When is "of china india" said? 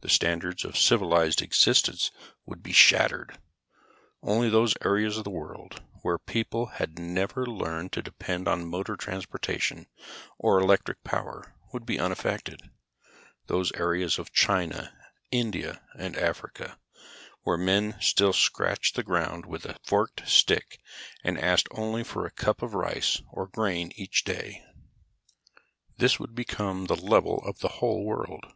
14.18-15.80